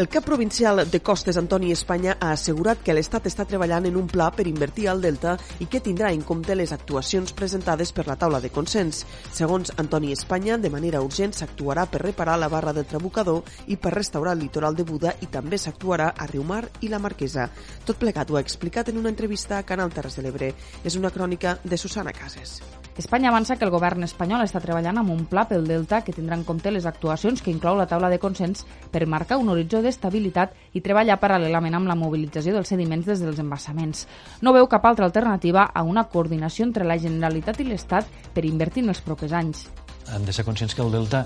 El 0.00 0.08
cap 0.08 0.24
provincial 0.24 0.88
de 0.90 1.00
Costes, 1.02 1.36
Antoni 1.36 1.72
Espanya, 1.74 2.14
ha 2.24 2.30
assegurat 2.32 2.78
que 2.80 2.94
l'Estat 2.96 3.26
està 3.28 3.44
treballant 3.44 3.84
en 3.84 3.98
un 4.00 4.06
pla 4.08 4.30
per 4.32 4.46
invertir 4.48 4.86
al 4.88 5.02
Delta 5.04 5.34
i 5.60 5.66
que 5.68 5.82
tindrà 5.84 6.08
en 6.16 6.22
compte 6.24 6.56
les 6.56 6.72
actuacions 6.72 7.34
presentades 7.36 7.92
per 7.92 8.06
la 8.08 8.16
taula 8.16 8.40
de 8.40 8.48
consens. 8.48 9.02
Segons 9.36 9.74
Antoni 9.76 10.14
Espanya, 10.16 10.56
de 10.56 10.72
manera 10.72 11.04
urgent 11.04 11.36
s'actuarà 11.36 11.84
per 11.84 12.00
reparar 12.06 12.40
la 12.40 12.48
barra 12.48 12.72
del 12.72 12.88
Trabucador 12.88 13.44
i 13.68 13.76
per 13.76 13.92
restaurar 13.98 14.38
el 14.38 14.46
litoral 14.46 14.72
de 14.72 14.88
Buda 14.88 15.18
i 15.20 15.28
també 15.28 15.60
s'actuarà 15.60 16.14
a 16.16 16.32
Riumar 16.32 16.62
i 16.80 16.88
la 16.88 17.04
Marquesa. 17.04 17.50
Tot 17.84 18.00
plegat 18.00 18.32
ho 18.32 18.40
ha 18.40 18.46
explicat 18.48 18.88
en 18.88 19.04
una 19.04 19.12
entrevista 19.12 19.58
a 19.58 19.66
Canal 19.68 19.92
Terres 19.92 20.16
de 20.16 20.24
l'Ebre. 20.24 20.54
És 20.80 20.96
una 20.96 21.12
crònica 21.12 21.58
de 21.60 21.76
Susana 21.76 22.16
Cases. 22.16 22.62
Espanya 22.98 23.30
avança 23.30 23.54
que 23.56 23.64
el 23.64 23.70
govern 23.70 24.02
espanyol 24.04 24.42
està 24.42 24.60
treballant 24.60 24.98
amb 25.00 25.12
un 25.14 25.22
pla 25.30 25.46
pel 25.48 25.62
Delta 25.68 26.00
que 26.04 26.12
tindrà 26.12 26.36
en 26.36 26.42
compte 26.44 26.72
les 26.74 26.86
actuacions 26.90 27.40
que 27.40 27.52
inclou 27.52 27.78
la 27.78 27.86
taula 27.88 28.10
de 28.10 28.18
consens 28.18 28.64
per 28.90 29.06
marcar 29.06 29.38
un 29.38 29.48
horitzó 29.48 29.80
d'estabilitat 29.80 30.56
i 30.74 30.82
treballar 30.84 31.20
paral·lelament 31.22 31.78
amb 31.78 31.88
la 31.88 31.96
mobilització 31.96 32.52
dels 32.56 32.68
sediments 32.74 33.06
des 33.06 33.22
dels 33.22 33.38
embassaments. 33.38 34.06
No 34.42 34.52
veu 34.52 34.66
cap 34.68 34.84
altra 34.90 35.06
alternativa 35.06 35.70
a 35.72 35.84
una 35.86 36.08
coordinació 36.10 36.66
entre 36.66 36.84
la 36.84 36.98
Generalitat 36.98 37.62
i 37.62 37.68
l'Estat 37.70 38.10
per 38.34 38.44
invertir 38.44 38.84
en 38.84 38.92
els 38.92 39.00
propers 39.06 39.38
anys. 39.38 39.68
Hem 40.10 40.26
de 40.26 40.34
ser 40.34 40.44
conscients 40.44 40.74
que 40.74 40.82
el 40.82 40.90
Delta 40.90 41.24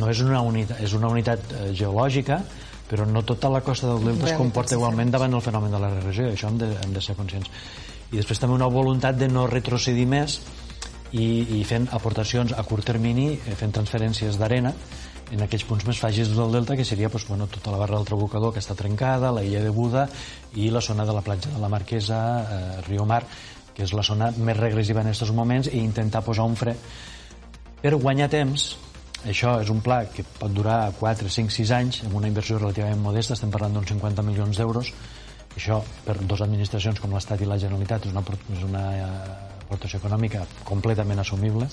no 0.00 0.10
és 0.10 0.20
una 0.20 0.42
unitat, 0.42 0.82
és 0.82 0.92
una 0.98 1.08
unitat 1.12 1.52
eh, 1.52 1.70
geològica, 1.72 2.40
però 2.90 3.06
no 3.06 3.22
tota 3.26 3.48
la 3.50 3.62
costa 3.62 3.92
del 3.92 4.10
Delta 4.10 4.32
es 4.32 4.38
comporta 4.38 4.74
igualment 4.74 5.14
davant 5.14 5.34
el 5.34 5.42
fenomen 5.42 5.72
de 5.74 5.80
la 5.82 5.90
regressió, 5.94 6.28
això 6.32 6.50
hem 6.50 6.58
de, 6.58 6.70
hem 6.82 6.92
de 6.94 7.02
ser 7.02 7.14
conscients. 7.18 7.50
I 8.12 8.20
després 8.20 8.38
també 8.42 8.54
una 8.54 8.70
voluntat 8.70 9.16
de 9.18 9.28
no 9.30 9.48
retrocedir 9.50 10.06
més 10.06 10.40
i, 11.12 11.58
i 11.58 11.64
fent 11.64 11.88
aportacions 11.94 12.54
a 12.56 12.64
curt 12.66 12.86
termini, 12.88 13.34
eh, 13.36 13.54
fent 13.58 13.74
transferències 13.76 14.38
d'arena 14.40 14.72
en 15.34 15.42
aquells 15.42 15.64
punts 15.66 15.84
més 15.86 15.98
fàgils 15.98 16.30
del 16.36 16.54
delta, 16.54 16.76
que 16.78 16.84
seria 16.86 17.10
doncs, 17.10 17.26
bueno, 17.28 17.48
tota 17.50 17.72
la 17.74 17.80
barra 17.80 17.98
del 17.98 18.06
Trabucador 18.06 18.52
que 18.54 18.62
està 18.62 18.76
trencada, 18.78 19.32
la 19.34 19.42
illa 19.42 19.62
de 19.64 19.72
Buda 19.74 20.06
i 20.54 20.70
la 20.70 20.80
zona 20.80 21.06
de 21.06 21.14
la 21.14 21.22
platja 21.26 21.50
de 21.50 21.62
la 21.62 21.70
Marquesa, 21.72 22.20
eh, 22.40 22.80
Riu 22.86 23.04
Mar, 23.04 23.24
que 23.74 23.84
és 23.84 23.92
la 23.92 24.04
zona 24.06 24.30
més 24.38 24.56
regressiva 24.56 25.02
en 25.02 25.10
aquests 25.10 25.34
moments, 25.34 25.68
i 25.72 25.82
intentar 25.82 26.22
posar 26.24 26.46
un 26.46 26.56
fre 26.56 26.76
per 27.82 27.94
guanyar 27.96 28.30
temps. 28.32 28.76
Això 29.26 29.56
és 29.60 29.70
un 29.72 29.82
pla 29.82 30.04
que 30.12 30.22
pot 30.38 30.52
durar 30.54 30.92
4, 31.00 31.28
5, 31.32 31.50
6 31.50 31.74
anys, 31.74 32.00
amb 32.06 32.14
una 32.20 32.30
inversió 32.30 32.60
relativament 32.60 33.02
modesta, 33.02 33.34
estem 33.34 33.50
parlant 33.50 33.74
d'uns 33.74 33.90
50 33.90 34.22
milions 34.22 34.62
d'euros. 34.62 34.92
Això, 35.56 35.80
per 36.06 36.20
dues 36.20 36.44
administracions 36.44 37.00
com 37.00 37.14
l'Estat 37.16 37.42
i 37.42 37.48
la 37.48 37.58
Generalitat, 37.58 38.06
és 38.06 38.14
una, 38.14 38.22
és 38.54 38.64
una 38.68 38.84
aportació 39.66 40.00
econòmica 40.00 40.46
completament 40.64 41.20
assumible, 41.20 41.68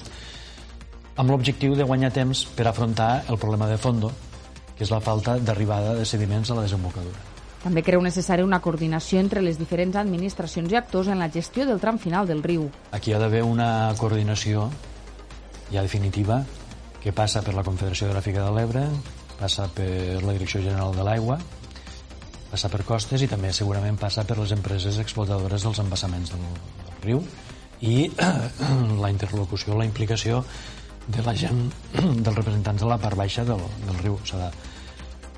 amb 1.16 1.30
l'objectiu 1.30 1.75
de 1.77 1.86
guanyar 1.86 2.11
temps 2.13 2.45
per 2.58 2.67
afrontar 2.67 3.23
el 3.30 3.38
problema 3.38 3.69
de 3.69 3.77
fondo, 3.77 4.11
que 4.73 4.83
és 4.85 4.91
la 4.91 5.02
falta 5.02 5.38
d'arribada 5.38 5.94
de 5.94 6.05
sediments 6.09 6.50
a 6.50 6.58
la 6.58 6.66
desembocadura. 6.66 7.30
També 7.63 7.83
creu 7.85 8.02
necessària 8.03 8.44
una 8.44 8.59
coordinació 8.59 9.22
entre 9.23 9.41
les 9.41 9.59
diferents 9.59 9.95
administracions 9.95 10.73
i 10.73 10.75
actors 10.75 11.08
en 11.08 11.22
la 11.22 11.30
gestió 11.31 11.67
del 11.69 11.80
tram 11.80 12.00
final 12.02 12.27
del 12.27 12.44
riu. 12.44 12.67
Aquí 12.91 13.13
ha 13.13 13.22
d'haver 13.22 13.44
una 13.47 13.94
coordinació 14.00 14.67
ja 15.72 15.81
definitiva 15.81 16.41
que 17.00 17.13
passa 17.16 17.44
per 17.44 17.53
la 17.55 17.63
Confederació 17.63 18.09
Gràfica 18.11 18.44
de 18.44 18.52
l'Ebre, 18.55 18.83
passa 19.39 19.69
per 19.72 20.19
la 20.23 20.35
Direcció 20.35 20.61
General 20.63 20.91
de 20.95 21.07
l'Aigua, 21.07 21.39
passa 22.52 22.69
per 22.69 22.83
costes 22.88 23.23
i 23.23 23.30
també 23.31 23.53
segurament 23.55 23.95
passa 24.00 24.25
per 24.28 24.38
les 24.39 24.52
empreses 24.55 25.00
explotadores 25.02 25.63
dels 25.63 25.80
embassaments 25.83 26.35
del, 26.35 26.44
del 26.83 27.02
riu 27.07 27.23
i 27.84 28.08
la 29.03 29.12
interlocució, 29.12 29.76
la 29.78 29.88
implicació 29.88 30.44
de 31.08 31.23
la 31.26 31.36
gent, 31.36 31.66
dels 32.24 32.38
representants 32.38 32.84
de 32.84 32.90
la 32.90 33.00
part 33.02 33.19
baixa 33.19 33.44
del, 33.47 33.62
del 33.84 34.00
riu 34.00 34.18
Sadà. 34.28 34.50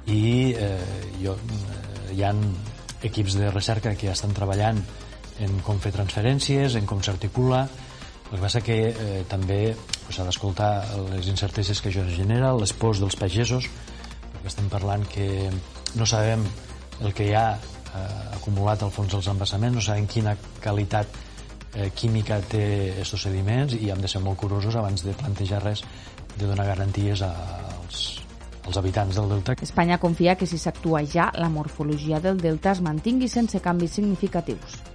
I 0.06 0.54
eh, 0.54 0.78
jo, 1.24 1.34
eh, 1.34 2.14
hi 2.14 2.22
han 2.28 2.44
equips 3.06 3.40
de 3.40 3.50
recerca 3.50 3.96
que 3.98 4.12
estan 4.14 4.36
treballant 4.38 4.80
en 5.42 5.58
com 5.66 5.82
fer 5.82 5.92
transferències, 5.96 6.78
en 6.78 6.86
com 6.90 7.02
s'articula. 7.04 7.66
El 8.30 8.38
que 8.38 8.44
passa 8.44 8.62
que 8.66 8.78
eh, 8.92 9.24
també 9.30 9.60
s'ha 9.74 10.06
pues, 10.06 10.22
d'escoltar 10.30 10.72
les 11.12 11.28
incerteses 11.32 11.82
que 11.82 11.90
això 11.92 12.06
genera, 12.14 12.54
les 12.54 12.74
pors 12.78 13.02
dels 13.02 13.18
pagesos, 13.18 13.68
perquè 14.32 14.54
estem 14.54 14.70
parlant 14.70 15.06
que 15.10 15.50
no 15.98 16.06
sabem 16.06 16.46
el 17.02 17.14
que 17.14 17.30
hi 17.30 17.34
ha 17.36 17.48
eh, 17.58 18.36
acumulat 18.38 18.86
al 18.86 18.94
fons 18.94 19.18
dels 19.18 19.34
embassaments, 19.34 19.82
no 19.82 19.84
sabem 19.84 20.06
quina 20.10 20.38
qualitat 20.62 21.24
eh, 21.76 21.92
química 21.96 22.40
té 22.42 22.66
aquests 22.96 23.28
sediments 23.28 23.76
i 23.78 23.92
hem 23.92 24.02
de 24.02 24.12
ser 24.12 24.24
molt 24.24 24.40
curosos 24.40 24.76
abans 24.80 25.04
de 25.06 25.14
plantejar 25.14 25.62
res 25.64 25.84
de 26.36 26.48
donar 26.48 26.66
garanties 26.68 27.22
als, 27.28 28.02
als 28.66 28.78
habitants 28.82 29.16
del 29.16 29.30
delta. 29.30 29.56
Espanya 29.62 30.00
confia 30.00 30.36
que 30.36 30.48
si 30.48 30.58
s'actua 30.58 31.04
ja, 31.06 31.30
la 31.36 31.50
morfologia 31.50 32.20
del 32.20 32.42
delta 32.42 32.74
es 32.76 32.82
mantingui 32.82 33.30
sense 33.32 33.62
canvis 33.64 34.00
significatius. 34.00 34.95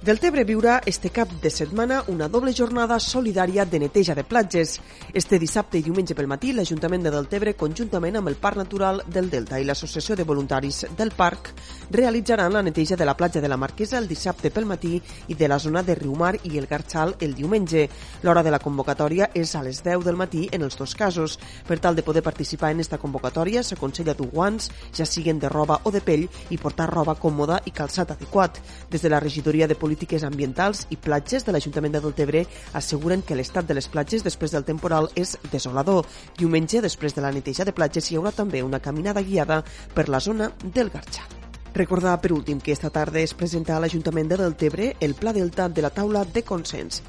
Deltebre 0.00 0.46
viurà 0.48 0.78
este 0.88 1.10
cap 1.12 1.28
de 1.42 1.50
setmana 1.52 1.98
una 2.08 2.26
doble 2.32 2.54
jornada 2.56 2.96
solidària 2.98 3.66
de 3.68 3.78
neteja 3.82 4.14
de 4.16 4.22
platges. 4.24 4.78
Este 5.12 5.36
dissabte 5.38 5.76
i 5.76 5.82
diumenge 5.84 6.14
pel 6.16 6.24
matí, 6.26 6.54
l'Ajuntament 6.56 7.02
de 7.04 7.10
Deltebre, 7.12 7.52
conjuntament 7.52 8.16
amb 8.16 8.30
el 8.30 8.38
Parc 8.40 8.56
Natural 8.56 9.02
del 9.04 9.28
Delta 9.28 9.58
i 9.60 9.66
l'Associació 9.68 10.16
de 10.16 10.24
Voluntaris 10.24 10.86
del 10.96 11.12
Parc, 11.12 11.50
realitzaran 11.92 12.54
la 12.56 12.62
neteja 12.62 12.96
de 12.96 13.04
la 13.04 13.14
platja 13.14 13.42
de 13.44 13.50
la 13.52 13.58
Marquesa 13.60 13.98
el 13.98 14.08
dissabte 14.08 14.48
pel 14.48 14.64
matí 14.64 14.94
i 15.28 15.34
de 15.36 15.48
la 15.52 15.58
zona 15.58 15.82
de 15.82 15.98
Riumar 16.00 16.32
i 16.48 16.56
el 16.56 16.66
Garxal 16.66 17.16
el 17.20 17.34
diumenge. 17.34 17.84
L'hora 18.22 18.42
de 18.42 18.56
la 18.56 18.62
convocatòria 18.64 19.28
és 19.34 19.52
a 19.54 19.62
les 19.62 19.82
10 19.84 20.06
del 20.08 20.16
matí 20.16 20.46
en 20.50 20.64
els 20.64 20.80
dos 20.80 20.96
casos. 20.96 21.36
Per 21.68 21.76
tal 21.78 21.94
de 21.94 22.06
poder 22.08 22.22
participar 22.22 22.72
en 22.72 22.80
esta 22.80 22.96
convocatòria, 22.96 23.60
s'aconsella 23.62 24.16
dur 24.16 24.30
guants, 24.32 24.72
ja 24.96 25.04
siguen 25.04 25.38
de 25.38 25.52
roba 25.52 25.82
o 25.84 25.92
de 25.92 26.00
pell, 26.00 26.24
i 26.48 26.56
portar 26.56 26.88
roba 26.88 27.18
còmoda 27.20 27.60
i 27.66 27.76
calçat 27.76 28.16
adequat. 28.16 28.64
Des 28.88 29.04
de 29.04 29.12
la 29.12 29.20
regidoria 29.20 29.68
de 29.68 29.76
Polítiques 29.90 30.22
Ambientals 30.22 30.84
i 30.94 30.96
Platges 31.02 31.42
de 31.42 31.50
l'Ajuntament 31.50 31.96
de 31.96 32.00
Deltebre 32.04 32.44
asseguren 32.78 33.24
que 33.26 33.34
l'estat 33.34 33.66
de 33.66 33.74
les 33.74 33.88
platges 33.90 34.22
després 34.22 34.54
del 34.54 34.62
temporal 34.68 35.08
és 35.18 35.32
desolador. 35.50 36.06
Diumenge, 36.38 36.78
després 36.84 37.16
de 37.16 37.24
la 37.24 37.32
neteja 37.34 37.66
de 37.66 37.74
platges, 37.74 38.06
hi 38.06 38.20
haurà 38.20 38.30
també 38.30 38.62
una 38.62 38.78
caminada 38.78 39.24
guiada 39.26 39.64
per 39.96 40.06
la 40.06 40.20
zona 40.22 40.52
del 40.62 40.94
Garxal. 40.94 41.26
Recordar, 41.74 42.20
per 42.22 42.30
últim, 42.36 42.60
que 42.62 42.70
esta 42.70 42.90
tarda 42.94 43.18
es 43.18 43.34
presenta 43.34 43.74
a 43.74 43.82
l'Ajuntament 43.82 44.30
de 44.30 44.38
Deltebre 44.38 44.92
el 45.00 45.18
Pla 45.18 45.34
Delta 45.34 45.66
de 45.68 45.82
la 45.82 45.90
taula 45.90 46.22
de 46.22 46.44
consens. 46.46 47.02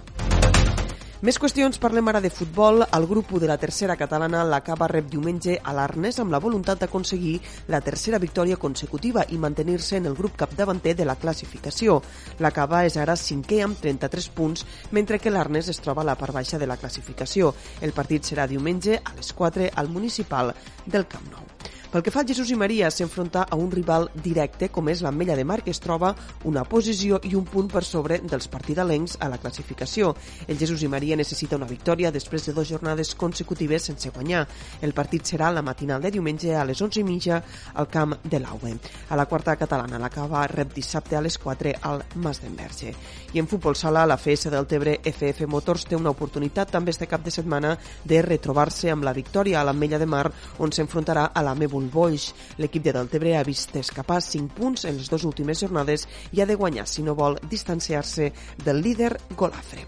Més 1.22 1.38
qüestions, 1.38 1.78
parlem 1.78 2.08
ara 2.09 2.18
de 2.18 2.32
futbol. 2.34 2.82
El 2.82 3.04
grup 3.06 3.36
de 3.38 3.46
la 3.46 3.59
tercera 3.62 3.94
catalana 3.94 4.40
l'acaba 4.42 4.88
rep 4.90 5.06
diumenge 5.12 5.59
a 5.62 5.74
l'Arnes 5.78 6.18
amb 6.18 6.34
la 6.34 6.40
voluntat 6.42 6.82
d'aconseguir 6.82 7.36
la 7.70 7.82
tercera 7.86 8.18
victòria 8.18 8.58
consecutiva 8.58 9.28
i 9.30 9.38
mantenir-se 9.38 10.00
en 10.02 10.09
el 10.09 10.18
grup 10.18 10.34
capdavanter 10.42 10.96
de 10.98 11.06
la 11.06 11.20
classificació. 11.22 12.00
L'acaba 12.42 12.82
és 12.90 12.98
ara 12.98 13.14
cinquè 13.14 13.62
amb 13.68 13.78
33 13.78 14.32
punts, 14.34 14.66
mentre 14.90 15.22
que 15.22 15.30
l'Arnes 15.30 15.70
es 15.70 15.84
troba 15.86 16.02
a 16.02 16.09
la 16.09 16.18
part 16.18 16.34
baixa 16.42 16.58
de 16.58 16.66
la 16.66 16.82
classificació. 16.82 17.53
El 17.86 17.94
partit 17.94 18.26
serà 18.26 18.50
diumenge 18.50 18.98
a 18.98 19.14
les 19.14 19.30
4 19.32 19.70
al 19.76 19.94
municipal 19.94 20.56
del 20.88 21.06
Camp 21.06 21.30
Nou. 21.30 21.50
Pel 21.91 22.03
que 22.03 22.12
fa 22.16 22.22
al 22.22 22.28
Jesús 22.29 22.47
i 22.47 22.56
Maria, 22.56 22.88
s'enfronta 22.88 23.41
a 23.52 23.57
un 23.59 23.68
rival 23.68 24.06
directe 24.24 24.69
com 24.72 24.88
és 24.88 25.02
l'Ametlla 25.03 25.35
de 25.35 25.44
Mar, 25.44 25.57
que 25.59 25.74
es 25.75 25.81
troba 25.84 26.13
una 26.47 26.62
posició 26.63 27.18
i 27.28 27.34
un 27.35 27.44
punt 27.44 27.68
per 27.68 27.81
sobre 27.84 28.22
dels 28.24 28.47
partidalencs 28.47 29.18
a 29.19 29.28
la 29.28 29.40
classificació. 29.41 30.13
El 30.47 30.56
Jesús 30.56 30.85
i 30.85 30.88
Maria 30.88 31.18
necessita 31.19 31.57
una 31.59 31.68
victòria 31.68 32.13
després 32.16 32.47
de 32.47 32.53
dues 32.56 32.69
jornades 32.72 33.12
consecutives 33.19 33.90
sense 33.90 34.07
guanyar. 34.16 34.46
El 34.79 34.96
partit 34.96 35.28
serà 35.28 35.50
la 35.52 35.66
matinal 35.68 36.00
de 36.00 36.13
diumenge 36.16 36.53
a 36.56 36.63
les 36.63 36.79
11 36.79 37.02
i 37.02 37.03
mitja 37.03 37.41
al 37.74 37.90
camp 37.91 38.16
de 38.23 38.40
l'Aue. 38.40 38.72
A 39.09 39.19
la 39.19 39.28
quarta 39.28 39.58
catalana, 39.59 40.00
l'acaba 40.00 40.46
rep 40.47 40.72
dissabte 40.72 41.20
a 41.20 41.22
les 41.22 41.35
4 41.43 41.76
al 41.91 42.05
Mas 42.23 42.40
d'Enverge. 42.40 42.96
I 43.34 43.43
en 43.43 43.52
futbol 43.52 43.76
sala, 43.76 44.05
la 44.08 44.16
FS 44.16 44.47
del 44.47 44.64
Tebre 44.66 44.96
FF 45.03 45.43
Motors 45.43 45.90
té 45.91 45.99
una 45.99 46.16
oportunitat 46.16 46.72
també 46.72 46.96
este 46.96 47.11
cap 47.11 47.28
de 47.28 47.35
setmana 47.35 47.76
de 48.05 48.23
retrobar-se 48.23 48.96
amb 48.96 49.03
la 49.03 49.11
victòria 49.11 49.59
a 49.59 49.67
l'Ametlla 49.67 49.99
de 49.99 50.08
Mar, 50.08 50.26
on 50.64 50.72
s'enfrontarà 50.72 51.34
a 51.35 51.43
la 51.43 51.53
Mebul 51.53 51.80
Boix. 51.89 52.29
L'equip 52.61 52.83
de 52.85 52.93
Deltebre 52.93 53.35
ha 53.37 53.43
vist 53.47 53.75
escapar 53.79 54.22
5 54.22 54.53
punts 54.57 54.85
en 54.85 54.97
les 54.99 55.09
dues 55.09 55.25
últimes 55.25 55.63
jornades 55.63 56.07
i 56.31 56.41
ha 56.41 56.45
de 56.45 56.59
guanyar 56.59 56.87
si 56.87 57.01
no 57.01 57.16
vol 57.16 57.39
distanciar-se 57.49 58.31
del 58.66 58.81
líder 58.81 59.16
Golafre. 59.37 59.87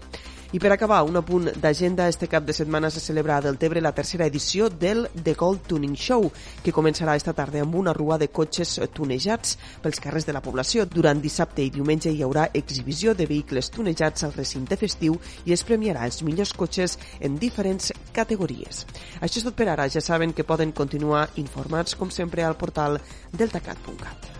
I 0.54 0.58
per 0.60 0.70
acabar, 0.70 1.02
un 1.02 1.16
apunt 1.18 1.48
d'agenda, 1.58 2.06
este 2.06 2.28
cap 2.30 2.44
de 2.46 2.54
setmana 2.54 2.86
se 2.88 3.00
celebra 3.00 3.36
a 3.36 3.40
Deltebre 3.42 3.80
la 3.80 3.90
tercera 3.90 4.26
edició 4.26 4.68
del 4.70 5.08
The 5.10 5.34
Gold 5.34 5.66
Tuning 5.66 5.96
Show, 5.98 6.30
que 6.62 6.70
començarà 6.70 7.16
esta 7.18 7.32
tarda 7.34 7.58
amb 7.64 7.74
una 7.74 7.92
rua 7.92 8.20
de 8.22 8.28
cotxes 8.30 8.76
tunejats 8.94 9.56
pels 9.82 9.98
carrers 9.98 10.28
de 10.28 10.32
la 10.36 10.42
població. 10.44 10.86
Durant 10.86 11.18
dissabte 11.18 11.64
i 11.64 11.72
diumenge 11.74 12.12
hi 12.14 12.22
haurà 12.22 12.46
exhibició 12.54 13.16
de 13.18 13.26
vehicles 13.26 13.72
tunejats 13.74 14.22
al 14.22 14.36
recinte 14.36 14.78
festiu 14.78 15.18
i 15.42 15.56
es 15.58 15.66
premiarà 15.66 16.06
els 16.06 16.22
millors 16.22 16.54
cotxes 16.54 17.00
en 17.18 17.34
diferents 17.34 17.90
categories. 18.14 18.86
Això 19.18 19.42
és 19.42 19.48
tot 19.50 19.58
per 19.58 19.66
ara. 19.74 19.88
Ja 19.90 19.98
saben 20.00 20.38
que 20.38 20.46
poden 20.46 20.70
continuar 20.70 21.32
informats, 21.34 21.98
com 21.98 22.14
sempre, 22.14 22.46
al 22.46 22.54
portal 22.54 23.00
deltacat.cat. 23.32 24.30